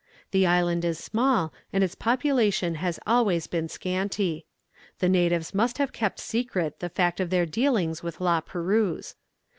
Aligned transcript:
The 0.31 0.47
island 0.47 0.83
is 0.83 0.97
small, 0.97 1.53
and 1.71 1.83
its 1.83 1.93
population 1.93 2.73
has 2.73 2.99
always 3.05 3.45
been 3.45 3.69
scanty. 3.69 4.47
The 4.97 5.07
natives 5.07 5.53
must 5.53 5.77
have 5.77 5.93
kept 5.93 6.19
secret 6.19 6.79
the 6.79 6.89
fact 6.89 7.19
of 7.19 7.29
their 7.29 7.45
dealings 7.45 8.01
with 8.01 8.19
La 8.19 8.39
Perouse. 8.41 9.13